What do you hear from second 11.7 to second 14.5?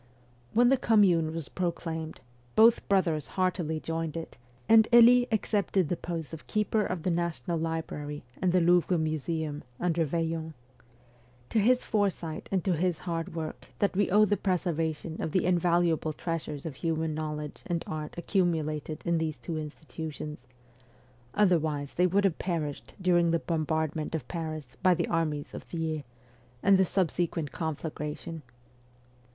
foresight and to his hard work that we owe the